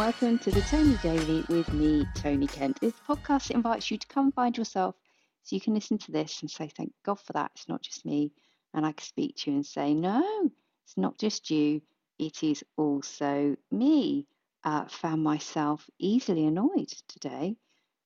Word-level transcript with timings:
welcome 0.00 0.38
to 0.38 0.50
the 0.50 0.62
Tony 0.62 0.96
Daily 1.02 1.44
with 1.50 1.70
me, 1.74 2.06
Tony 2.14 2.46
Kent. 2.46 2.80
This 2.80 2.94
podcast 3.06 3.50
invites 3.50 3.90
you 3.90 3.98
to 3.98 4.06
come 4.06 4.32
find 4.32 4.56
yourself 4.56 4.94
so 5.42 5.54
you 5.54 5.60
can 5.60 5.74
listen 5.74 5.98
to 5.98 6.10
this 6.10 6.40
and 6.40 6.50
say, 6.50 6.68
Thank 6.68 6.94
God 7.04 7.20
for 7.20 7.34
that. 7.34 7.50
It's 7.54 7.68
not 7.68 7.82
just 7.82 8.06
me. 8.06 8.32
And 8.72 8.86
I 8.86 8.92
can 8.92 9.04
speak 9.04 9.36
to 9.36 9.50
you 9.50 9.56
and 9.56 9.66
say, 9.66 9.92
No, 9.92 10.50
it's 10.86 10.96
not 10.96 11.18
just 11.18 11.50
you, 11.50 11.82
it 12.18 12.42
is 12.42 12.64
also 12.78 13.54
me. 13.70 14.26
Uh, 14.64 14.86
found 14.88 15.22
myself 15.22 15.86
easily 15.98 16.46
annoyed 16.46 16.88
today. 17.06 17.56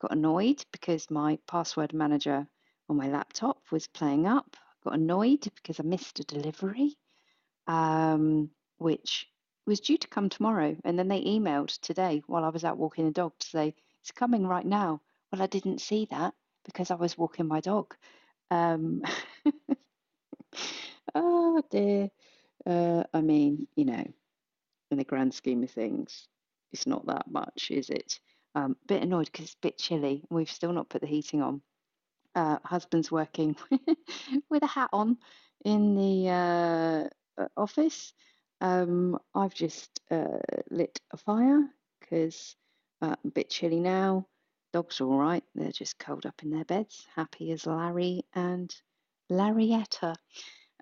Got 0.00 0.10
annoyed 0.14 0.64
because 0.72 1.08
my 1.12 1.38
password 1.46 1.94
manager 1.94 2.44
on 2.88 2.96
my 2.96 3.06
laptop 3.06 3.58
was 3.70 3.86
playing 3.86 4.26
up. 4.26 4.56
Got 4.82 4.94
annoyed 4.94 5.46
because 5.54 5.78
I 5.78 5.84
missed 5.84 6.18
a 6.18 6.24
delivery, 6.24 6.96
um, 7.68 8.50
which 8.78 9.28
was 9.66 9.80
due 9.80 9.98
to 9.98 10.08
come 10.08 10.28
tomorrow. 10.28 10.76
And 10.84 10.98
then 10.98 11.08
they 11.08 11.22
emailed 11.22 11.78
today 11.80 12.22
while 12.26 12.44
I 12.44 12.50
was 12.50 12.64
out 12.64 12.78
walking 12.78 13.04
the 13.06 13.10
dog 13.10 13.32
to 13.38 13.46
say, 13.46 13.74
it's 14.00 14.12
coming 14.12 14.46
right 14.46 14.66
now. 14.66 15.00
Well, 15.32 15.42
I 15.42 15.46
didn't 15.46 15.80
see 15.80 16.06
that 16.10 16.34
because 16.64 16.90
I 16.90 16.94
was 16.94 17.18
walking 17.18 17.46
my 17.46 17.60
dog. 17.60 17.94
Um, 18.50 19.02
oh 21.14 21.62
dear. 21.70 22.10
Uh, 22.66 23.04
I 23.12 23.20
mean, 23.20 23.66
you 23.76 23.84
know, 23.84 24.04
in 24.90 24.98
the 24.98 25.04
grand 25.04 25.34
scheme 25.34 25.62
of 25.62 25.70
things, 25.70 26.28
it's 26.72 26.86
not 26.86 27.06
that 27.06 27.30
much, 27.30 27.70
is 27.70 27.90
it? 27.90 28.20
Um, 28.54 28.76
bit 28.86 29.02
annoyed 29.02 29.26
because 29.26 29.46
it's 29.46 29.54
a 29.54 29.62
bit 29.66 29.78
chilly. 29.78 30.22
We've 30.30 30.50
still 30.50 30.72
not 30.72 30.88
put 30.88 31.00
the 31.00 31.06
heating 31.06 31.42
on. 31.42 31.62
Uh, 32.34 32.58
husband's 32.64 33.12
working 33.12 33.56
with 34.50 34.62
a 34.62 34.66
hat 34.66 34.90
on 34.92 35.18
in 35.64 35.94
the 35.94 37.10
uh, 37.38 37.46
office 37.56 38.12
um, 38.64 39.18
I've 39.34 39.54
just 39.54 40.00
uh, 40.10 40.38
lit 40.70 40.98
a 41.12 41.18
fire 41.18 41.68
because 42.00 42.56
uh, 43.02 43.14
a 43.22 43.30
bit 43.30 43.50
chilly 43.50 43.78
now. 43.78 44.26
Dogs 44.72 45.02
are 45.02 45.04
all 45.04 45.18
right. 45.18 45.44
They're 45.54 45.70
just 45.70 45.98
curled 45.98 46.24
up 46.24 46.42
in 46.42 46.50
their 46.50 46.64
beds, 46.64 47.06
happy 47.14 47.52
as 47.52 47.66
Larry 47.66 48.22
and 48.34 48.74
Larryetta. 49.30 50.16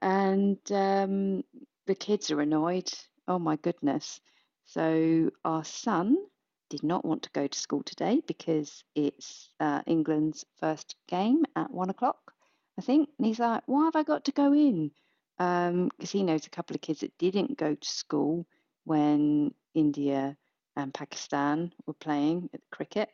And 0.00 0.58
um, 0.70 1.42
the 1.88 1.96
kids 1.96 2.30
are 2.30 2.40
annoyed. 2.40 2.88
Oh 3.26 3.40
my 3.40 3.56
goodness. 3.56 4.20
So 4.64 5.30
our 5.44 5.64
son 5.64 6.16
did 6.70 6.84
not 6.84 7.04
want 7.04 7.24
to 7.24 7.30
go 7.32 7.48
to 7.48 7.58
school 7.58 7.82
today 7.82 8.22
because 8.28 8.84
it's 8.94 9.50
uh, 9.58 9.82
England's 9.88 10.44
first 10.60 10.94
game 11.08 11.44
at 11.56 11.72
one 11.72 11.90
o'clock, 11.90 12.32
I 12.78 12.82
think. 12.82 13.08
And 13.18 13.26
he's 13.26 13.40
like, 13.40 13.64
why 13.66 13.86
have 13.86 13.96
I 13.96 14.04
got 14.04 14.26
to 14.26 14.32
go 14.32 14.52
in? 14.52 14.92
Because 15.38 15.70
um, 15.70 15.90
he 16.00 16.22
knows 16.22 16.46
a 16.46 16.50
couple 16.50 16.74
of 16.74 16.82
kids 16.82 17.00
that 17.00 17.16
didn't 17.18 17.58
go 17.58 17.74
to 17.74 17.88
school 17.88 18.46
when 18.84 19.54
India 19.74 20.36
and 20.76 20.94
Pakistan 20.94 21.72
were 21.86 21.94
playing 21.94 22.48
at 22.54 22.60
cricket. 22.70 23.08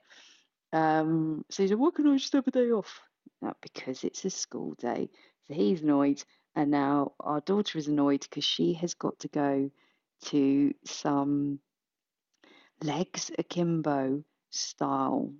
Um, 0.73 1.45
so 1.51 1.63
he 1.63 1.69
said, 1.69 1.79
"Why 1.79 1.91
can 1.95 2.07
I 2.09 2.17
just 2.17 2.33
have 2.33 2.47
a 2.47 2.51
day 2.51 2.71
off?" 2.71 3.01
Not 3.41 3.57
because 3.61 4.05
it's 4.05 4.25
a 4.25 4.31
school 4.31 4.75
day. 4.75 5.11
So 5.47 5.55
he's 5.55 5.83
annoyed, 5.83 6.23
and 6.55 6.71
now 6.71 7.13
our 7.21 7.41
daughter 7.41 7.79
is 7.79 7.89
annoyed 7.89 8.23
because 8.23 8.45
she 8.45 8.75
has 8.75 8.95
got 8.95 9.19
to 9.21 9.29
go 9.29 9.71
to 10.27 10.75
some 10.85 11.61
legs 12.83 13.31
akimbo 13.39 14.23
style 14.51 15.33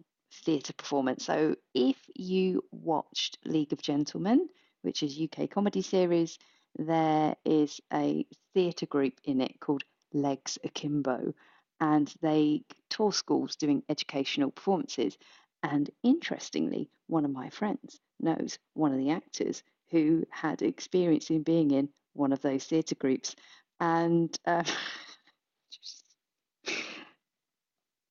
theatre 0.45 0.73
performance. 0.73 1.25
So 1.25 1.57
if 1.75 1.97
you 2.15 2.63
watched 2.71 3.39
League 3.45 3.73
of 3.73 3.83
Gentlemen, 3.83 4.49
which 4.83 5.03
is 5.03 5.21
UK 5.21 5.51
comedy 5.51 5.83
series, 5.83 6.39
there 6.79 7.37
is 7.45 7.81
a 7.93 8.25
theatre 8.55 8.87
group 8.87 9.15
in 9.25 9.41
it 9.41 9.59
called 9.61 9.83
Legs 10.13 10.59
Akimbo, 10.65 11.35
and 11.81 12.13
they 12.23 12.63
tour 12.89 13.13
schools 13.13 13.57
doing 13.57 13.83
educational 13.89 14.51
performances. 14.51 15.19
And 15.63 15.91
interestingly, 16.03 16.89
one 17.09 17.25
of 17.25 17.33
my 17.33 17.51
friends 17.51 18.01
knows 18.21 18.59
one 18.75 18.93
of 18.93 18.99
the 18.99 19.11
actors 19.11 19.63
who 19.91 20.25
had 20.31 20.63
experience 20.63 21.31
in 21.31 21.43
being 21.43 21.71
in 21.73 21.89
one 22.15 22.33
of 22.33 22.41
those 22.43 22.65
theatre 22.65 22.95
groups. 22.95 23.35
And 23.81 24.37
uh, 24.47 24.65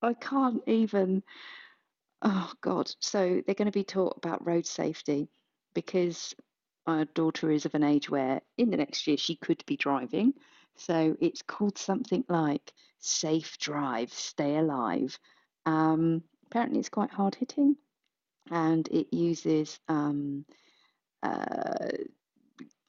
I 0.01 0.13
can't 0.13 0.61
even, 0.67 1.23
oh 2.21 2.51
God. 2.61 2.91
So 2.99 3.41
they're 3.45 3.55
going 3.55 3.65
to 3.65 3.71
be 3.71 3.83
taught 3.83 4.17
about 4.17 4.45
road 4.45 4.65
safety 4.65 5.29
because 5.73 6.35
our 6.87 7.05
daughter 7.05 7.51
is 7.51 7.65
of 7.65 7.75
an 7.75 7.83
age 7.83 8.09
where 8.09 8.41
in 8.57 8.69
the 8.69 8.77
next 8.77 9.05
year 9.07 9.17
she 9.17 9.35
could 9.35 9.63
be 9.65 9.77
driving. 9.77 10.33
So 10.75 11.17
it's 11.19 11.41
called 11.41 11.77
something 11.77 12.23
like 12.29 12.73
Safe 12.99 13.57
Drive, 13.57 14.13
Stay 14.13 14.55
Alive. 14.55 15.19
Um, 15.65 16.23
apparently, 16.45 16.79
it's 16.79 16.89
quite 16.89 17.11
hard 17.11 17.35
hitting 17.35 17.75
and 18.49 18.87
it 18.87 19.13
uses 19.13 19.79
um, 19.89 20.45
uh, 21.21 21.89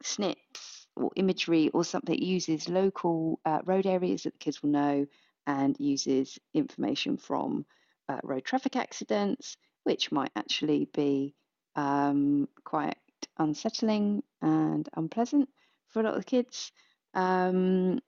snips 0.03 0.87
or 0.97 1.10
imagery 1.16 1.70
or 1.70 1.84
something. 1.84 2.14
It 2.14 2.22
uses 2.22 2.69
local 2.69 3.41
uh, 3.44 3.60
road 3.64 3.87
areas 3.87 4.22
that 4.22 4.34
the 4.34 4.38
kids 4.38 4.62
will 4.62 4.70
know 4.70 5.06
and 5.47 5.76
uses 5.81 6.38
information 6.54 7.16
from 7.16 7.64
uh, 8.08 8.20
road 8.22 8.44
traffic 8.44 8.76
accidents, 8.76 9.56
which 9.84 10.12
might 10.12 10.31
actually 10.37 10.88
be 10.92 11.34
um, 11.75 12.48
quite 12.64 12.97
unsettling 13.38 14.22
and 14.43 14.88
unpleasant 14.97 15.49
for 15.88 16.00
a 16.00 16.04
lot 16.04 16.16
of 16.16 16.26
kids. 16.26 16.72
Um, 17.15 18.00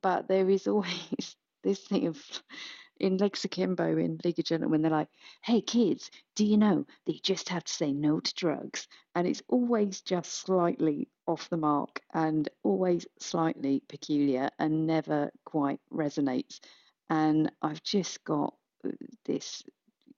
but 0.00 0.28
there 0.28 0.48
is 0.48 0.66
always 0.66 1.36
this 1.62 1.80
thing 1.80 2.06
of 2.06 2.22
in 2.98 3.18
Legs 3.18 3.44
Akimbo 3.44 3.98
in 3.98 4.18
League 4.24 4.38
of 4.38 4.44
Gentlemen, 4.44 4.82
they're 4.82 4.90
like, 4.90 5.08
hey 5.42 5.60
kids, 5.60 6.10
do 6.34 6.44
you 6.44 6.56
know 6.56 6.86
that 7.04 7.12
you 7.12 7.20
just 7.20 7.48
have 7.50 7.64
to 7.64 7.72
say 7.72 7.92
no 7.92 8.20
to 8.20 8.34
drugs? 8.34 8.88
And 9.14 9.26
it's 9.26 9.42
always 9.48 10.00
just 10.00 10.32
slightly 10.32 11.08
off 11.26 11.50
the 11.50 11.56
mark 11.56 12.00
and 12.14 12.48
always 12.62 13.06
slightly 13.18 13.82
peculiar 13.88 14.50
and 14.58 14.86
never 14.86 15.30
quite 15.44 15.80
resonates. 15.92 16.60
And 17.10 17.52
I've 17.60 17.82
just 17.82 18.24
got 18.24 18.54
this 19.24 19.62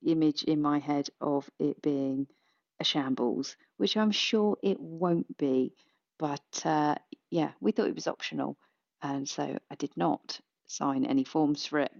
image 0.05 0.45
in 0.45 0.63
my 0.63 0.79
head 0.79 1.09
of 1.21 1.51
it 1.59 1.81
being 1.83 2.27
a 2.81 2.85
shambles, 2.85 3.57
which 3.77 3.97
I'm 3.97 4.11
sure 4.11 4.57
it 4.63 4.81
won't 4.81 5.37
be. 5.39 5.75
But 6.19 6.63
uh, 6.65 6.97
yeah, 7.31 7.53
we 7.61 7.73
thought 7.73 7.89
it 7.89 7.95
was 7.95 8.09
optional. 8.09 8.57
And 9.03 9.29
so 9.29 9.59
I 9.71 9.75
did 9.77 9.97
not 9.97 10.41
sign 10.67 11.05
any 11.05 11.25
forms 11.25 11.67
for 11.67 11.81
it. 11.81 11.93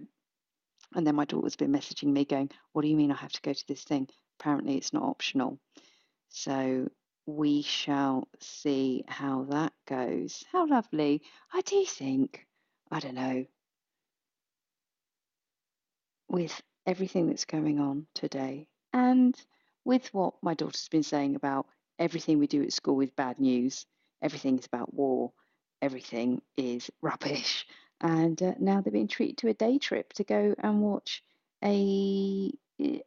And 0.95 1.05
then 1.05 1.15
my 1.15 1.25
daughter's 1.25 1.55
been 1.55 1.71
messaging 1.71 2.11
me 2.11 2.25
going, 2.25 2.49
What 2.73 2.81
do 2.81 2.87
you 2.87 2.95
mean 2.95 3.11
I 3.11 3.15
have 3.15 3.31
to 3.33 3.41
go 3.41 3.53
to 3.53 3.67
this 3.67 3.83
thing? 3.83 4.09
Apparently, 4.39 4.77
it's 4.77 4.93
not 4.93 5.03
optional. 5.03 5.59
So 6.29 6.89
we 7.25 7.61
shall 7.61 8.27
see 8.39 9.03
how 9.07 9.43
that 9.49 9.73
goes. 9.87 10.43
How 10.51 10.65
lovely. 10.67 11.21
I 11.53 11.61
do 11.61 11.85
think, 11.85 12.45
I 12.91 12.99
don't 12.99 13.15
know, 13.15 13.45
with 16.27 16.61
everything 16.85 17.27
that's 17.27 17.45
going 17.45 17.79
on 17.79 18.07
today 18.13 18.67
and 18.93 19.35
with 19.85 20.13
what 20.13 20.35
my 20.41 20.53
daughter's 20.53 20.87
been 20.89 21.03
saying 21.03 21.35
about 21.35 21.67
everything 21.97 22.39
we 22.39 22.47
do 22.47 22.63
at 22.63 22.73
school 22.73 23.01
is 23.01 23.11
bad 23.11 23.39
news, 23.39 23.85
everything 24.21 24.59
is 24.59 24.65
about 24.65 24.93
war, 24.93 25.31
everything 25.81 26.41
is 26.57 26.89
rubbish. 27.01 27.65
And 28.01 28.41
uh, 28.41 28.53
now 28.59 28.81
they're 28.81 28.93
being 28.93 29.07
treated 29.07 29.37
to 29.39 29.49
a 29.49 29.53
day 29.53 29.77
trip 29.77 30.13
to 30.13 30.23
go 30.23 30.55
and 30.59 30.81
watch 30.81 31.23
a 31.63 32.51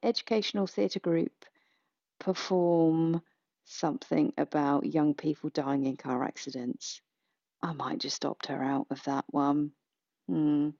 educational 0.02 0.66
theatre 0.66 1.00
group 1.00 1.32
perform 2.20 3.22
something 3.64 4.32
about 4.36 4.92
young 4.92 5.14
people 5.14 5.50
dying 5.50 5.84
in 5.86 5.96
car 5.96 6.22
accidents. 6.24 7.00
I 7.62 7.72
might 7.72 7.98
just 7.98 8.24
opt 8.24 8.46
her 8.46 8.62
out 8.62 8.86
of 8.90 9.02
that 9.04 9.24
one. 9.28 9.72
Hmm. 10.28 10.70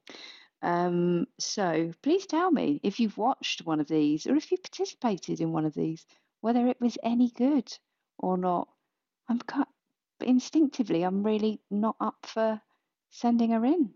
Um, 0.63 1.27
so 1.39 1.91
please 2.01 2.25
tell 2.25 2.49
me 2.49 2.79
if 2.83 3.01
you've 3.01 3.17
watched 3.17 3.65
one 3.65 3.81
of 3.81 3.87
these 3.87 4.25
or 4.25 4.35
if 4.35 4.49
you 4.49 4.57
participated 4.57 5.41
in 5.41 5.51
one 5.51 5.65
of 5.65 5.73
these, 5.73 6.05
whether 6.39 6.67
it 6.67 6.79
was 6.79 6.97
any 7.03 7.29
good 7.31 7.71
or 8.17 8.37
not. 8.37 8.69
I'm 9.27 9.39
cut, 9.39 9.67
instinctively, 10.21 11.03
I'm 11.03 11.21
really 11.21 11.59
not 11.69 11.97
up 11.99 12.25
for 12.25 12.61
sending 13.09 13.51
her 13.51 13.65
in, 13.65 13.93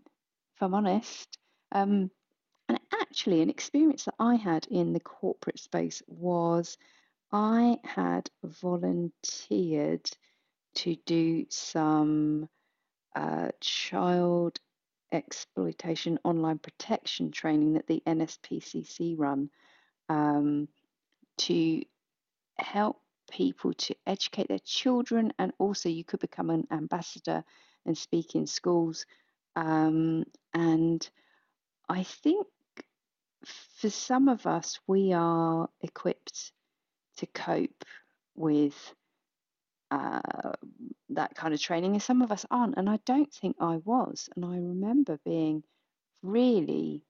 if 0.56 0.62
I'm 0.62 0.74
honest. 0.74 1.38
Um, 1.72 2.10
and 2.68 2.78
actually, 2.92 3.40
an 3.40 3.48
experience 3.50 4.04
that 4.04 4.14
I 4.18 4.34
had 4.34 4.66
in 4.70 4.92
the 4.92 5.00
corporate 5.00 5.58
space 5.58 6.02
was 6.06 6.76
I 7.32 7.78
had 7.82 8.28
volunteered 8.44 10.10
to 10.76 10.96
do 11.06 11.46
some 11.48 12.48
uh, 13.16 13.48
child 13.60 14.60
exploitation 15.12 16.18
online 16.24 16.58
protection 16.58 17.30
training 17.30 17.74
that 17.74 17.86
the 17.86 18.02
NSPCC 18.06 19.14
run 19.16 19.50
um, 20.08 20.68
to 21.38 21.82
help 22.58 23.00
people 23.30 23.72
to 23.74 23.94
educate 24.06 24.48
their 24.48 24.58
children, 24.64 25.32
and 25.38 25.52
also 25.58 25.88
you 25.88 26.04
could 26.04 26.20
become 26.20 26.50
an 26.50 26.66
ambassador 26.70 27.44
and 27.86 27.96
speak 27.96 28.34
in 28.34 28.46
schools. 28.46 29.06
Um, 29.56 30.24
and 30.54 31.08
I 31.88 32.02
think 32.02 32.46
for 33.44 33.90
some 33.90 34.28
of 34.28 34.46
us, 34.46 34.78
we 34.86 35.12
are 35.12 35.68
equipped 35.80 36.52
to 37.18 37.26
cope 37.26 37.84
with 38.34 38.94
uh, 39.90 40.52
that 41.10 41.34
kind 41.34 41.54
of 41.54 41.60
training, 41.60 41.92
and 41.92 42.02
some 42.02 42.22
of 42.22 42.32
us 42.32 42.44
aren't. 42.50 42.76
And 42.76 42.88
I 42.88 42.98
don't 43.06 43.32
think 43.32 43.56
I 43.60 43.76
was. 43.84 44.28
And 44.36 44.44
I 44.44 44.56
remember 44.56 45.18
being 45.24 45.62
really 46.22 47.02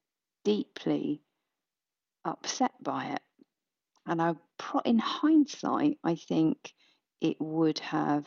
deeply 0.44 1.22
upset 2.24 2.72
by 2.82 3.06
it. 3.06 3.22
And 4.06 4.22
I, 4.22 4.34
in 4.84 4.98
hindsight, 4.98 5.98
I 6.04 6.14
think 6.14 6.72
it 7.20 7.36
would 7.40 7.78
have 7.80 8.26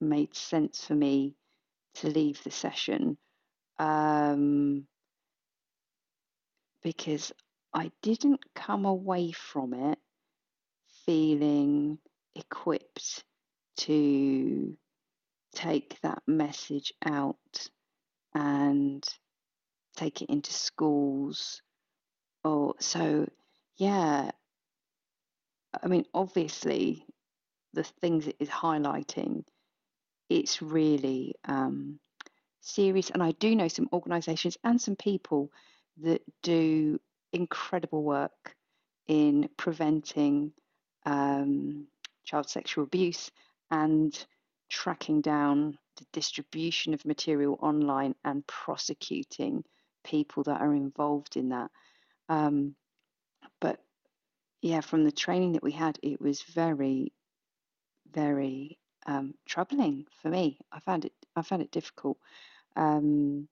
made 0.00 0.34
sense 0.34 0.84
for 0.84 0.94
me 0.94 1.36
to 1.94 2.08
leave 2.08 2.42
the 2.42 2.50
session 2.50 3.16
um, 3.78 4.86
because 6.82 7.32
I 7.72 7.90
didn't 8.02 8.40
come 8.54 8.84
away 8.84 9.32
from 9.32 9.74
it 9.74 9.98
feeling 11.04 11.98
equipped 12.34 13.24
to 13.76 14.76
take 15.54 15.98
that 16.02 16.22
message 16.26 16.92
out 17.04 17.68
and 18.34 19.04
take 19.96 20.20
it 20.22 20.28
into 20.28 20.52
schools 20.52 21.62
or 22.44 22.74
so 22.78 23.26
yeah. 23.76 24.30
I 25.82 25.88
mean 25.88 26.04
obviously 26.14 27.04
the 27.72 27.84
things 27.84 28.26
it 28.26 28.36
is 28.38 28.48
highlighting 28.48 29.44
it's 30.28 30.62
really 30.62 31.34
um, 31.44 31.98
serious. 32.60 33.10
And 33.10 33.22
i 33.22 33.32
do 33.32 33.54
know 33.54 33.68
some 33.68 33.88
organizations 33.92 34.56
and 34.64 34.80
some 34.80 34.96
people 34.96 35.50
that 36.02 36.22
do 36.42 36.98
incredible 37.32 38.02
work 38.02 38.54
in 39.06 39.48
preventing 39.56 40.52
um, 41.04 41.86
child 42.24 42.48
sexual 42.50 42.84
abuse 42.84 43.30
and 43.70 44.26
tracking 44.68 45.20
down 45.20 45.78
the 45.96 46.06
distribution 46.12 46.94
of 46.94 47.04
material 47.04 47.58
online 47.60 48.14
and 48.24 48.46
prosecuting 48.46 49.64
people 50.04 50.42
that 50.44 50.60
are 50.60 50.74
involved 50.74 51.36
in 51.36 51.50
that. 51.50 51.70
Um, 52.28 52.74
but 53.60 53.80
yeah, 54.62 54.80
from 54.80 55.04
the 55.04 55.12
training 55.12 55.52
that 55.52 55.62
we 55.62 55.72
had, 55.72 55.98
it 56.02 56.20
was 56.20 56.42
very, 56.42 57.12
very 58.12 58.78
um, 59.06 59.34
troubling 59.46 60.06
for 60.20 60.28
me. 60.28 60.58
I 60.72 60.80
found 60.80 61.04
it, 61.04 61.12
I 61.34 61.42
found 61.42 61.62
it 61.62 61.70
difficult, 61.70 62.18
um, 62.74 63.48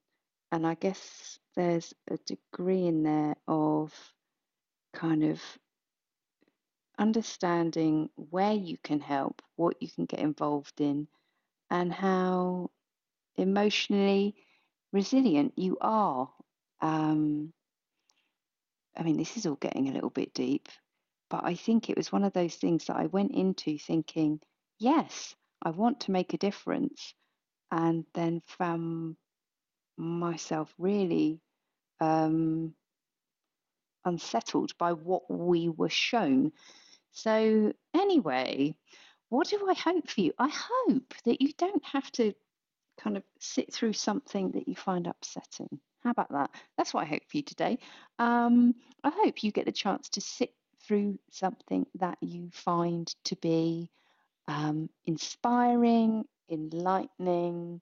and 0.50 0.66
I 0.66 0.74
guess 0.74 1.38
there's 1.56 1.94
a 2.10 2.16
degree 2.26 2.86
in 2.86 3.02
there 3.02 3.36
of 3.46 3.92
kind 4.92 5.24
of 5.24 5.40
understanding 6.98 8.10
where 8.16 8.52
you 8.52 8.78
can 8.82 9.00
help, 9.00 9.42
what 9.56 9.80
you 9.80 9.88
can 9.90 10.04
get 10.04 10.20
involved 10.20 10.80
in, 10.80 11.08
and 11.70 11.92
how 11.92 12.70
emotionally 13.36 14.36
resilient 14.92 15.52
you 15.56 15.76
are. 15.80 16.30
Um, 16.80 17.52
I 18.96 19.02
mean, 19.02 19.16
this 19.16 19.36
is 19.36 19.46
all 19.46 19.56
getting 19.56 19.88
a 19.88 19.92
little 19.92 20.10
bit 20.10 20.34
deep, 20.34 20.68
but 21.30 21.44
I 21.44 21.54
think 21.54 21.90
it 21.90 21.96
was 21.96 22.12
one 22.12 22.24
of 22.24 22.32
those 22.32 22.54
things 22.54 22.84
that 22.84 22.96
I 22.96 23.06
went 23.06 23.32
into 23.32 23.78
thinking, 23.78 24.40
yes, 24.78 25.34
I 25.62 25.70
want 25.70 26.00
to 26.00 26.12
make 26.12 26.32
a 26.34 26.38
difference, 26.38 27.14
and 27.70 28.04
then 28.14 28.40
found 28.46 29.16
myself 29.96 30.72
really 30.78 31.40
um, 32.00 32.74
unsettled 34.04 34.76
by 34.78 34.92
what 34.92 35.28
we 35.30 35.68
were 35.68 35.88
shown 35.88 36.52
so, 37.14 37.72
anyway, 37.94 38.76
what 39.28 39.48
do 39.48 39.66
I 39.68 39.74
hope 39.74 40.08
for 40.08 40.20
you? 40.20 40.32
I 40.38 40.48
hope 40.48 41.14
that 41.24 41.40
you 41.40 41.52
don't 41.56 41.84
have 41.84 42.10
to 42.12 42.34
kind 43.00 43.16
of 43.16 43.22
sit 43.38 43.72
through 43.72 43.92
something 43.92 44.50
that 44.50 44.68
you 44.68 44.74
find 44.74 45.06
upsetting. 45.06 45.80
How 46.02 46.10
about 46.10 46.32
that? 46.32 46.50
That's 46.76 46.92
what 46.92 47.02
I 47.02 47.06
hope 47.06 47.22
for 47.28 47.36
you 47.36 47.44
today. 47.44 47.78
Um, 48.18 48.74
I 49.02 49.10
hope 49.10 49.42
you 49.42 49.52
get 49.52 49.64
the 49.64 49.72
chance 49.72 50.08
to 50.10 50.20
sit 50.20 50.52
through 50.86 51.18
something 51.30 51.86
that 52.00 52.18
you 52.20 52.50
find 52.52 53.06
to 53.24 53.36
be 53.36 53.88
um, 54.48 54.90
inspiring, 55.06 56.24
enlightening, 56.50 57.80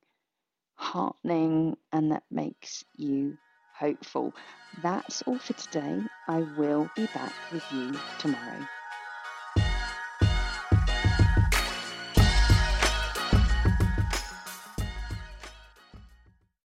heartening, 0.75 1.77
and 1.91 2.13
that 2.13 2.25
makes 2.31 2.85
you 2.97 3.39
hopeful. 3.75 4.35
That's 4.83 5.23
all 5.23 5.39
for 5.39 5.55
today. 5.55 6.01
I 6.29 6.43
will 6.43 6.91
be 6.95 7.07
back 7.07 7.33
with 7.51 7.65
you 7.73 7.99
tomorrow. 8.19 8.69